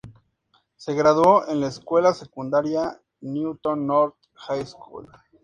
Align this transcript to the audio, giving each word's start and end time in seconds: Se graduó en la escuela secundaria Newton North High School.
Se 0.77 0.95
graduó 0.95 1.47
en 1.47 1.59
la 1.59 1.67
escuela 1.67 2.15
secundaria 2.15 2.99
Newton 3.19 3.85
North 3.85 4.15
High 4.33 4.65
School. 4.65 5.07